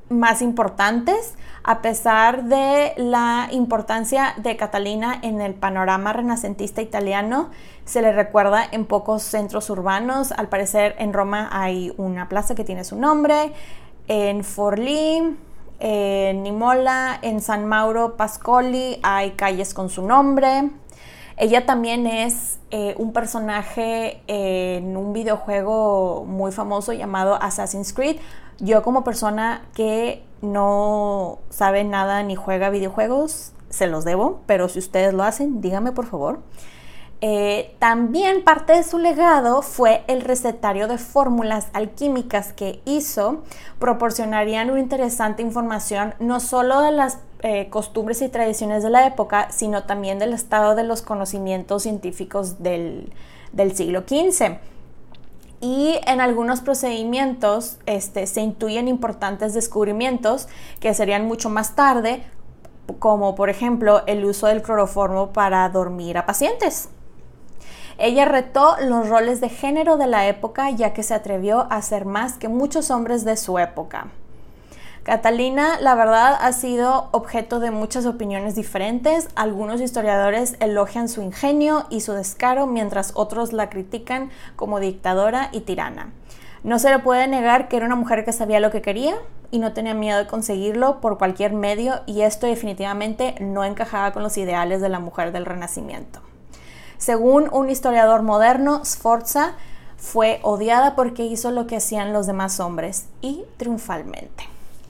[0.07, 7.49] más importantes, a pesar de la importancia de Catalina en el panorama renacentista italiano,
[7.84, 10.32] se le recuerda en pocos centros urbanos.
[10.32, 13.51] Al parecer en Roma hay una plaza que tiene su nombre,
[14.07, 15.38] en Forlì,
[15.80, 20.70] en Nimola, en San Mauro Pascoli hay calles con su nombre.
[21.38, 28.17] Ella también es eh, un personaje en un videojuego muy famoso llamado Assassin's Creed.
[28.59, 34.79] Yo como persona que no sabe nada ni juega videojuegos, se los debo, pero si
[34.79, 36.39] ustedes lo hacen, díganme por favor.
[37.24, 43.43] Eh, también parte de su legado fue el recetario de fórmulas alquímicas que hizo,
[43.78, 49.51] proporcionarían una interesante información no solo de las eh, costumbres y tradiciones de la época,
[49.51, 53.13] sino también del estado de los conocimientos científicos del,
[53.76, 54.57] siglo XV.
[55.59, 60.47] Y en algunos procedimientos este, se intuyen importantes descubrimientos
[60.80, 62.24] que serían mucho más tarde,
[62.97, 66.89] como por ejemplo el uso del cloroformo para dormir a pacientes.
[68.04, 72.06] Ella retó los roles de género de la época ya que se atrevió a ser
[72.06, 74.08] más que muchos hombres de su época.
[75.04, 79.30] Catalina, la verdad, ha sido objeto de muchas opiniones diferentes.
[79.36, 85.60] Algunos historiadores elogian su ingenio y su descaro, mientras otros la critican como dictadora y
[85.60, 86.12] tirana.
[86.64, 89.14] No se le puede negar que era una mujer que sabía lo que quería
[89.52, 94.24] y no tenía miedo de conseguirlo por cualquier medio y esto definitivamente no encajaba con
[94.24, 96.30] los ideales de la mujer del Renacimiento.
[97.02, 99.54] Según un historiador moderno, Sforza
[99.97, 104.43] fue odiada porque hizo lo que hacían los demás hombres y triunfalmente.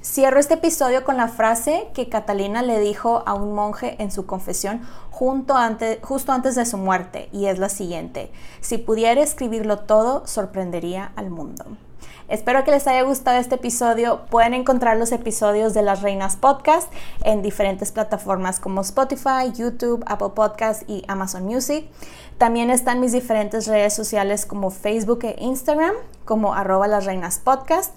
[0.03, 4.25] Cierro este episodio con la frase que Catalina le dijo a un monje en su
[4.25, 11.13] confesión justo antes de su muerte, y es la siguiente, si pudiera escribirlo todo, sorprendería
[11.15, 11.63] al mundo.
[12.31, 14.21] Espero que les haya gustado este episodio.
[14.29, 16.89] Pueden encontrar los episodios de Las Reinas Podcast
[17.25, 21.89] en diferentes plataformas como Spotify, YouTube, Apple Podcast y Amazon Music.
[22.37, 25.91] También están mis diferentes redes sociales como Facebook e Instagram,
[26.23, 27.93] como arroba reinas podcast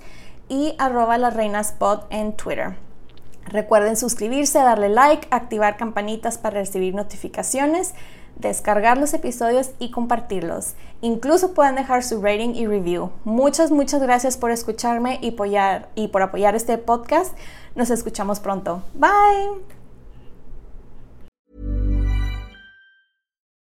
[0.48, 2.74] y arroba las reinas pod en Twitter.
[3.44, 7.94] Recuerden suscribirse, darle like, activar campanitas para recibir notificaciones
[8.36, 10.74] descargar los episodios y compartirlos.
[11.04, 13.10] Incluso pueden dejar su rating y review.
[13.24, 15.36] Muchas, muchas gracias por escucharme y,
[15.96, 17.36] y por apoyar este podcast.
[17.74, 18.82] Nos escuchamos pronto.
[18.94, 19.83] Bye.